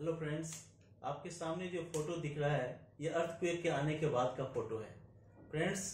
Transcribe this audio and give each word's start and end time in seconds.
Hello 0.00 0.12
friends 0.12 0.50
आपके 1.02 1.30
सामने 1.30 1.66
जो 1.66 1.82
फ़ोटो 1.92 2.16
दिख 2.22 2.36
रहा 2.38 2.50
है, 2.50 2.80
ये 3.00 3.08
अर्थक्वेक 3.10 3.62
के 3.62 3.68
आने 3.68 3.94
के 3.94 4.06
बाद 4.06 4.34
का 4.38 4.44
फ़ोटो 4.54 4.78
है। 4.78 4.90
फ्रेंड्स 5.50 5.84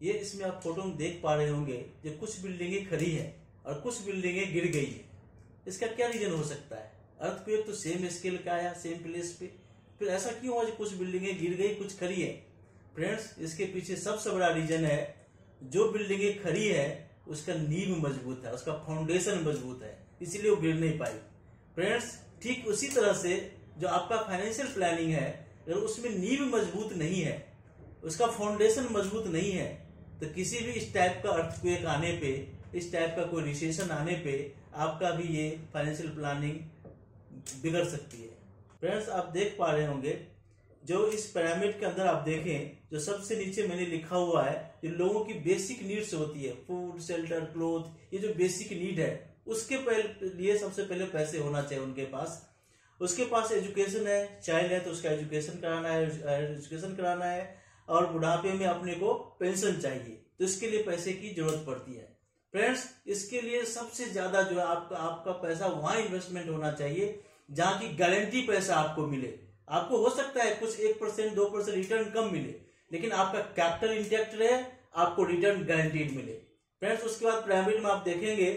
ये 0.00 0.12
इसमें 0.14 0.44
आप 0.46 0.60
फ़ोटो 0.64 0.84
में 0.84 0.96
देख 0.96 1.20
पा 1.22 1.34
रहे 1.34 1.48
होंगे 1.48 1.78
जो 2.04 2.10
कुछ 2.18 2.38
बिल्डिंगें 2.40 2.88
खड़ी 2.90 3.10
हैं 3.10 3.46
और 3.66 3.80
कुछ 3.80 4.02
बिल्डिंगें 4.06 4.52
गिर 4.52 4.66
गई 4.72 4.84
है। 4.84 5.04
इसका 5.68 5.86
क्या 5.86 6.08
रीजन 6.08 6.32
हो 6.32 6.42
सकता 6.44 6.76
है? 6.76 6.92
अर्थक्वेक 7.20 7.66
तो 7.66 7.74
सेम 7.74 8.06
स्केल 8.08 8.36
का 8.44 8.52
आया 8.52 8.72
सेम 8.74 9.02
प्लेस 9.02 9.32
पे। 9.40 9.50
फिर 9.98 10.08
ऐसा 10.10 10.32
क्यों 10.32 10.54
हुआ 10.54 10.64
जो 10.64 10.72
कुछ 10.74 10.94
बिल्डिंगें 10.94 11.40
गिर 11.40 11.56
गई, 11.56 11.74
कुछ 11.74 11.98
खड़ी 12.00 12.22
है? 12.22 12.32
फ्रेंड्स 12.94 13.34
इसके 13.40 13.72
पीछे 13.72 13.96
सबसे 13.96 14.30
बड़ा 14.30 14.48
रीजन 14.52 14.84
है, 14.84 15.26
जो 15.64 15.90
बिल्डिंगें 15.92 16.42
खड़ी 16.42 16.68
है, 16.68 16.86
उसका 17.28 17.54
नींव 17.56 17.96
मज़बूत 18.06 18.44
है, 18.44 18.52
उसका 18.52 18.78
फाउंडेशन 18.86 19.44
मज़बूत 19.46 19.82
है, 19.82 19.98
इसीलिए 20.22 20.50
वो 20.50 20.56
गिर 20.58 20.74
नहीं 20.76 20.98
पाई। 20.98 21.20
फ्रेंड्स 21.74 22.16
ठीक 22.42 22.66
उसी 22.68 22.88
तरह 22.88 23.12
से 23.14 23.34
जो 23.78 23.88
आपका 23.88 24.16
फाइनेंशियल 24.22 24.68
प्लानिंग 24.68 25.10
है, 25.12 25.28
अगर 25.66 25.76
उसमें 25.78 26.10
नींव 26.10 26.44
मज़बूत 26.46 26.92
नहीं 26.94 27.20
है, 27.22 27.36
उसका 28.04 28.26
फाउंडेशन 28.28 28.86
मज़बूत 28.92 29.26
नहीं 29.28 29.50
है 29.52 29.66
तो 30.20 30.28
किसी 30.34 30.58
भी 30.58 30.72
इस 30.72 30.92
टाइप 30.94 31.20
का 31.24 31.30
अर्थक्वेक 31.32 31.84
आने 31.86 32.12
पे, 32.20 32.30
इस 32.74 32.92
टाइप 32.92 33.14
का 33.16 33.24
कोई 33.26 33.42
रिसेशन 33.44 33.90
आने 33.92 34.14
पे 34.24 34.32
आपका 34.76 35.10
भी 35.12 35.28
ये 35.36 35.50
फाइनेंशियल 35.72 36.08
प्लानिंग 36.10 36.56
बिगड़ 37.62 37.84
सकती 37.86 38.22
है। 38.22 38.28
फ्रेंड्स 38.80 39.08
आप 39.10 39.30
देख 39.32 39.54
पा 39.58 39.70
रहे 39.72 39.86
होंगे, 39.86 40.18
जो 40.82 41.06
इस 41.08 41.26
पिरामिड 41.28 41.78
के 41.80 41.86
अंदर 41.86 42.06
आप 42.06 42.22
देखें, 42.24 42.70
जो 42.92 43.00
सबसे 43.00 43.36
नीचे 43.36 43.66
मैंने 43.68 43.86
लिखा 43.86 44.16
हुआ 44.16 44.42
है, 44.44 44.56
जो 44.84 44.90
लोगों 44.96 45.24
की 45.24 45.34
बेसिक 45.44 45.82
नीड्स 45.82 46.14
होती 46.14 46.42
है 46.42 46.52
फ़ूड 46.66 47.00
शेल्टर 47.02 47.44
क्लोथ 47.52 48.14
ये 48.14 48.20
जो 48.20 48.34
बेसिक 48.34 48.72
नीड 48.74 49.00
है 49.00 49.10
उसके 49.48 49.76
लिए 50.32 50.56
सबसे 50.58 50.82
पहले 50.84 51.04
पैसे 51.08 51.38
होना 51.38 51.62
चाहिए 51.62 51.84
उनके 51.84 52.04
पास। 52.06 52.44
उसके 53.00 53.24
पास 53.26 53.52
एजुकेशन 53.52 54.06
है 54.06 54.40
चाइल्ड 54.40 54.72
है 54.72 54.80
तो 54.80 54.90
उसका 54.90 55.10
एजुकेशन 55.10 55.58
कराना 55.60 55.88
है 55.88 56.04
एजुकेशन 56.04 56.94
कराना 56.96 57.24
है, 57.26 57.56
और 57.88 58.06
बुढ़ापे 58.12 58.52
में 58.52 58.66
अपने 58.66 58.94
को 58.94 59.12
पेंशन 59.40 59.80
चाहिए। 59.80 60.14
तो 60.38 60.44
इसके 60.44 60.66
लिए 60.68 60.82
पैसे 60.84 61.12
की 61.14 61.34
ज़रूरत 61.34 61.64
पड़ती 61.66 61.94
है। 61.94 62.06
फ्रेंड्स 62.54 62.84
इसके 63.08 63.40
लिए 63.40 63.62
सबसे 63.66 64.04
ज़्यादा 64.06 64.42
जो 64.42 64.58
है 64.58 64.64
आपका 64.66 64.96
आपका 64.98 65.32
पैसा 65.40 65.66
वहाँ 65.68 65.96
इन्वेस्टमेंट 65.98 66.48
होना 66.48 66.70
चाहिए, 66.72 67.18
जहाँ 67.50 67.78
की 67.78 67.88
गारंटी 67.96 68.42
पैसा 68.46 68.74
आपको 68.76 69.06
मिले। 69.06 69.32
आपको 69.70 69.98
हो 69.98 70.10
सकता 70.12 70.42
है 70.42 70.54
कुछ 70.56 70.78
एक 70.80 71.00
परसेंट 71.00 71.34
दो 71.34 71.44
परसेंट 71.46 71.76
रिटर्न 71.76 72.10
कम 72.10 72.30
मिले, 72.32 72.54
लेकिन 72.90 73.12
आपका 73.14 73.40
कैपिटल 73.56 73.92
इंटेक्ट 73.94 74.34
रहे, 74.34 74.62
आपको 74.96 75.24
रिटर्न 75.26 75.64
गारंटीड 75.66 76.14
मिले। 76.16 76.32
फ्रेंड्स 76.82 77.04
उसके 77.04 77.26
बाद 77.26 77.44
पिरामिड 77.44 77.76
में 77.76 77.90
आप 77.90 78.02
देखेंगे 78.04 78.50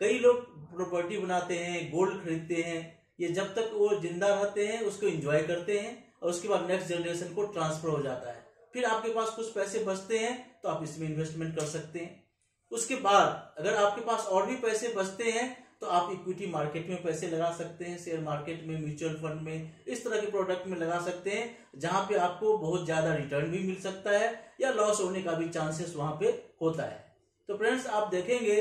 कई 0.00 0.18
लोग 0.18 0.40
प्रॉपर्टी 0.74 1.18
बनाते 1.18 1.54
हैं 1.56 1.90
गोल्ड 1.90 2.22
खरीदते 2.24 2.62
हैं, 2.62 2.80
ये 3.20 3.28
जब 3.30 3.54
तक 3.54 3.70
वो 3.74 3.88
ज़िंदा 4.00 4.28
रहते 4.28 4.66
हैं, 4.66 4.80
उसको 4.82 5.06
एंजॉय 5.06 5.42
करते 5.44 5.78
हैं 5.78 5.96
और 6.22 6.30
उसके 6.30 6.48
बाद 6.48 6.68
नेक्स्ट 6.68 6.88
जनरेशन 6.88 7.34
को 7.34 7.46
ट्रांसफ़र 7.48 7.90
हो 7.90 8.02
जाता 8.02 8.30
है। 8.30 8.46
फिर 8.74 8.84
आपके 8.86 9.12
पास 9.12 9.30
कुछ 9.30 9.52
पैसे 9.52 9.84
बचते 9.84 10.18
हैं 10.18 10.60
तो 10.62 10.68
आप 10.68 10.82
इसमें 10.84 11.08
इन्वेस्टमेंट 11.08 11.54
कर 11.56 11.66
सकते 11.68 11.98
हैं। 11.98 12.26
उसके 12.72 12.96
बाद 12.98 13.54
अगर 13.58 13.74
आपके 13.76 14.00
पास 14.02 14.26
और 14.26 14.46
भी 14.46 14.56
पैसे 14.58 14.92
बचते 14.96 15.30
हैं 15.30 15.46
तो 15.80 15.86
आप 15.88 16.10
इक्विटी 16.12 16.46
मार्केट 16.48 16.88
में 16.88 17.02
पैसे 17.02 17.26
लगा 17.28 17.50
सकते 17.56 17.84
हैं 17.84 17.98
शेयर 17.98 18.20
मार्केट 18.20 18.64
में 18.66 18.78
म्यूचुअल 18.78 19.14
फंड 19.16 19.40
में, 19.42 19.84
इस 19.86 20.04
तरह 20.04 20.20
के 20.20 20.30
प्रोडक्ट 20.30 20.66
में 20.66 20.76
लगा 20.78 20.98
सकते 21.00 21.30
हैं, 21.30 21.56
जहाँ 21.76 22.04
पे 22.08 22.14
आपको 22.16 22.56
बहुत 22.58 22.84
ज़्यादा 22.84 23.14
रिटर्न 23.14 23.50
भी 23.50 23.58
मिल 23.60 23.76
सकता 23.82 24.18
है 24.18 24.54
या 24.60 24.72
लॉस 24.72 25.00
होने 25.00 25.22
का 25.22 25.32
भी 25.32 25.48
चांसेस 25.50 25.94
वहाँ 25.96 26.16
पे 26.20 26.26
होता 26.62 26.82
है। 26.82 27.04
तो 27.48 27.56
फ्रेंड्स 27.56 27.86
आप 27.88 28.10
देखेंगे 28.10 28.60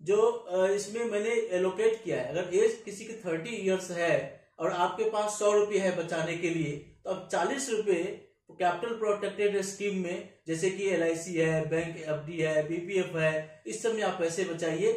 जो 0.00 0.66
इसमें 0.70 1.04
मैंने 1.04 1.34
एलोकेट 1.52 2.02
किया 2.04 2.16
है। 2.16 2.28
अगर 2.28 2.54
एज 2.56 2.80
किसी 2.84 3.04
की 3.04 3.12
थर्टी 3.24 3.56
ईयर्स 3.56 3.90
है 3.92 4.16
और 4.58 4.72
आपके 4.72 5.10
पास 5.10 5.38
सौ 5.38 5.52
रुपये 5.52 5.78
है 5.78 5.96
बचाने 5.96 6.36
के 6.36 6.50
लिए 6.50 6.72
तो 7.04 7.10
अब 7.10 7.28
चालीस 7.32 7.70
रुपये 7.70 8.02
कैपिटल 8.52 8.94
प्रोटेक्टेड 8.94 9.60
स्कीम 9.62 10.02
में, 10.02 10.28
जैसे 10.46 10.70
कि 10.70 10.88
एलआईसी 10.90 11.34
है 11.34 11.68
बैंक 11.70 11.96
FD 12.14 12.40
है 12.40 12.62
बीपीएफ 12.68 13.14
है, 13.16 13.62
इस 13.66 13.82
सब 13.82 13.94
में 13.94 14.02
आप 14.02 14.18
पैसे 14.20 14.44
बचाइए। 14.44 14.92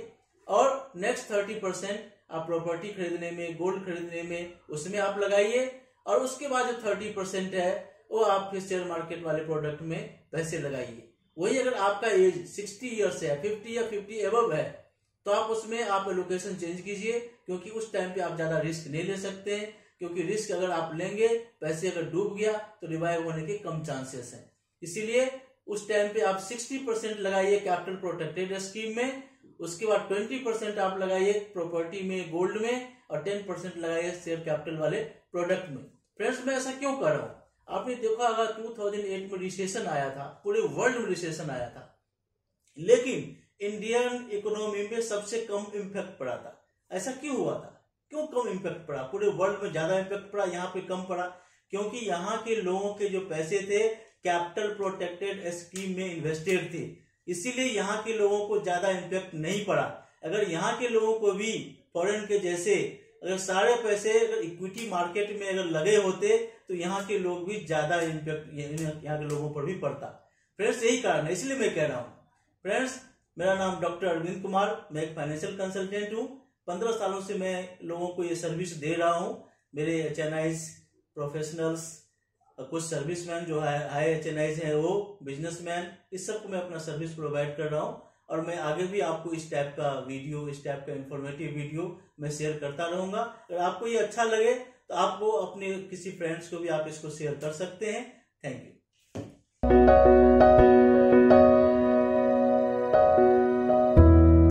और 0.48 0.92
नेक्स्ट 0.98 1.30
थर्टी 1.32 1.54
परसेंट 1.56 2.00
आप 2.32 2.46
प्रॉपर्टी 2.46 2.88
खरीदने 2.90 3.32
में 3.32 3.58
गोल्ड 3.58 3.86
खरीदने 3.86 4.24
में, 4.24 4.54
उसमें 4.70 4.98
आप 5.00 5.20
लगाइए। 5.20 5.72
और 6.06 6.20
उसके 6.20 6.48
बाद 6.48 6.68
जो 6.68 6.74
थर्टी 6.82 7.10
परसेंट 7.14 7.54
है, 7.54 7.72
वो 8.12 8.22
आप 8.22 8.50
फिर 8.52 8.62
शेयर 8.62 8.84
मार्केट 8.86 9.24
वाले 9.24 9.44
प्रोडक्ट 9.46 9.82
में 9.82 10.00
पैसे 10.32 10.58
लगाइए। 10.60 11.10
वही 11.38 11.58
अगर 11.58 11.74
आपका 11.76 12.08
एज 12.10 12.46
सिक्सटी 12.48 12.88
ईयर्स 12.90 13.24
है 13.24 13.42
फिफ्टी 13.42 13.78
या 13.78 13.88
फिफ्टी 13.88 14.20
एबव 14.22 14.54
है 14.54 14.64
तो 15.26 15.32
आप 15.32 15.50
उसमें 15.50 15.84
आप 15.84 16.10
लोकेशन 16.10 16.56
चेंज 16.56 16.82
कीजिए, 16.82 17.20
क्योंकि 17.46 17.70
उस 17.72 17.92
टाइम 17.94 18.14
पे 18.14 18.22
आप 18.22 18.36
ज़्यादा 18.36 18.60
रिस्क 18.60 18.88
नहीं 18.92 19.04
ले 19.04 19.18
सकते 19.18 19.56
हैं, 19.56 19.74
क्योंकि 20.00 20.24
रिस्क 20.24 20.52
अगर 20.52 20.72
आप 20.72 20.96
लेंगे, 20.96 21.28
पैसे 21.62 21.90
अगर 21.90 22.10
डूब 22.12 22.36
गया 22.38 22.54
तो 22.82 22.88
रिवाइव 22.88 23.24
होने 23.24 23.46
के 23.46 23.58
कम 23.60 23.84
चांसेस 23.84 24.32
हैं। 24.34 24.50
इसीलिए 24.82 25.30
उस 25.68 25.88
टाइम 25.90 26.14
पे 26.14 26.22
आप 26.22 26.40
60 26.42 26.78
परसेंट 26.88 27.20
लगाइए 27.20 27.60
कैपिटल 27.60 27.96
प्रोटेक्टेड 27.98 28.58
स्कीम 28.60 28.96
में, 28.98 29.24
उसके 29.60 29.86
बाद 29.86 30.08
20 30.10 30.40
परसेंट 30.46 30.80
आप 30.80 30.98
लगाइए 31.00 31.34
प्रॉपर्टी 31.54 32.02
में 32.10 32.32
गोल्ड 32.32 32.62
में, 32.62 32.94
और 33.12 33.24
10 33.24 33.44
परसेंट 33.48 33.78
लगाइए 33.78 34.12
शेयर 34.16 34.40
कैपिटल 34.40 34.78
वाले 34.78 35.00
प्रोडक्ट 35.32 35.70
में। 35.70 35.84
फ्रेंड्स 36.20 36.46
मैं 36.46 36.56
ऐसा 36.56 36.72
क्यों 36.74 36.96
कर 36.98 37.12
रहा 37.12 37.22
हूँ? 37.22 37.36
आपने 37.68 37.96
देखा 37.96 38.28
अगर 38.28 38.52
2008 38.54 39.32
में 39.32 39.40
रिसेशन 39.40 39.86
आया 39.88 40.10
था, 40.10 40.24
पूरे 40.44 40.62
वर्ल्ड 40.62 40.98
में 40.98 41.08
रिसेशन 41.08 41.50
आया 41.50 41.70
था। 41.70 41.90
लेकिन 42.78 43.36
इंडियन 43.64 44.30
इकोनॉमी 44.34 44.88
में 44.88 45.02
सबसे 45.04 45.40
कम 45.46 45.66
इम्पैक्ट 45.76 46.18
पड़ा 46.20 46.36
था। 46.38 46.60
ऐसा 46.92 47.12
क्यों 47.14 47.36
हुआ 47.36 47.54
था? 47.54 47.70
क्यों 48.12 48.26
कम 48.28 48.50
इम्पैक्ट 48.50 48.88
पड़ा? 48.88 49.02
पूरे 49.04 49.28
वर्ल्ड 49.30 49.64
में 49.64 49.72
ज़्यादा 49.72 49.98
इम्पैक्ट 50.00 50.32
पड़ा, 50.32 50.46
यहाँ 50.46 50.68
पे 50.74 50.82
कम 50.84 51.04
पड़ा। 51.04 51.24
क्योंकि 51.74 51.98
यहाँ 52.00 52.38
के 52.44 52.56
लोगों 52.62 52.94
के 52.94 53.08
जो 53.10 53.20
पैसे 53.30 53.60
थे 53.62 53.88
कैपिटल 54.26 54.74
प्रोटेक्टेड 54.76 55.48
स्कीम 55.54 55.96
में 55.98 56.06
इन्वेस्टेड 56.08 56.74
थे। 56.74 56.84
इसीलिए 57.28 57.66
यहाँ 57.68 58.02
के 58.04 58.14
लोगों 58.14 58.40
को 58.48 58.60
ज़्यादा 58.62 58.90
इम्पैक्ट 58.92 59.34
नहीं 59.36 59.64
पड़ा। 59.66 59.84
अगर 60.24 60.50
यहाँ 60.50 60.78
के 60.80 60.88
लोगों 60.90 61.14
को 61.20 61.32
भी 61.34 61.54
फॉरेन 61.94 62.26
के 62.26 62.40
जैसे, 62.40 62.76
अगर 63.24 63.38
सारे 63.40 63.76
पैसे 63.84 64.20
अगर 64.20 64.42
इक्विटी 64.44 64.88
मार्केट 64.90 65.30
में 65.40 65.48
अगर 65.50 65.66
लगे 65.72 65.96
होते 65.98 66.38
तो 66.68 66.74
यहाँ 66.76 67.06
के 67.08 67.18
लोग 67.20 67.46
भी 67.48 67.60
ज़्यादा 67.66 68.00
इम्पैक्ट 68.02 68.54
यहाँ 69.04 69.18
के 69.20 69.26
लोगों 69.26 69.50
पर 69.50 69.66
भी 69.66 69.74
पड़ता। 69.80 70.08
फ्रेंड्स 70.60 70.84
यही 70.84 71.02
कारण 71.02 71.26
है। 71.26 71.34
इसलिए 71.34 71.58
मैं 71.58 71.74
कह 71.76 71.86
रहा 71.86 71.98
हूँ। 71.98 72.14
फ्रेंड्स 72.66 73.00
मेरा 73.38 73.54
नाम 73.56 73.80
डॉक्टर 73.82 74.08
अरविंद 74.08 74.42
कुमार, 74.42 74.88
मैं 74.92 75.02
एक 75.04 75.16
फाइनेंशियल 75.16 75.56
कंसल्टेंट 75.58 76.14
हूँ। 76.14 76.26
पंद्रह 76.68 76.92
सालों 76.94 77.22
से 77.22 77.34
मैं 77.36 77.78
लोगों 77.84 78.08
को 78.08 78.24
ये 78.24 78.36
सर्विस 78.36 78.74
दे 78.78 78.94
रहा 78.94 79.14
हूँ। 79.14 79.44
मेरे 79.76 79.96
एच 80.02 80.20
एन 80.20 80.34
आईज 80.34 80.68
प्रोफेशनल्स 81.16 81.86
कुछ 82.58 82.84
सर्विसमैन 82.84 83.46
जो 83.46 83.60
है 83.60 83.90
हाई 83.92 84.06
एच 84.06 84.28
एन 84.28 84.38
आईज 84.40 84.60
है 84.64 84.76
वो 84.76 84.92
बिजनेसमैन 85.24 85.88
इस 86.14 86.28
सबको 86.28 86.50
मैं 86.50 86.60
अपना 86.60 86.78
सर्विस 86.80 87.14
प्रोवाइड 87.16 87.56
कर 87.58 87.70
रहा 87.70 87.82
हूँ। 87.82 88.02
और 88.30 88.42
मैं 88.48 88.58
आगे 88.60 88.86
भी 88.88 89.00
आपको 89.02 89.32
इस 89.34 89.50
टाइप 89.52 89.74
का 89.78 89.92
वीडियो 90.08 90.48
इस 90.50 90.64
टाइप 90.66 90.84
का 90.88 90.94
इंफॉर्मेटिव 90.94 91.56
वीडियो 91.56 91.86
मैं 92.20 92.32
शेयर 92.32 92.58
करता 92.60 92.88
रहूँगा। 92.88 93.22
अगर 93.50 93.62
आपको 93.62 93.88
ये 93.88 93.98
अच्छा 94.00 94.24
लगे 94.24 94.54
तो 94.54 94.96
आप 94.96 95.18
वो 95.22 95.32
अपने 95.32 95.74
किसी 95.90 96.12
फ्रेंड्स 96.12 96.50
को 96.50 96.58
भी 96.58 96.68
आप 96.70 96.88
इसको 96.90 97.10
शेयर 97.10 97.34
कर 97.42 97.52
सकते 97.54 97.92
हैं। 97.92 98.06
Thank 98.44 98.64
you 98.66 98.72